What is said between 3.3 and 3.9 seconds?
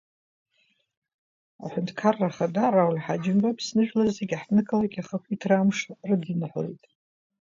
Аԥсны